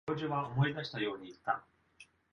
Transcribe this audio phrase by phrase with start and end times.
[0.07, 1.63] 教授は思い出したように言った。